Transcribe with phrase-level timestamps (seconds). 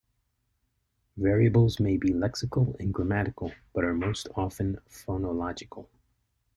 [1.17, 5.89] Variables may be lexical and grammatical, but are most often phonological.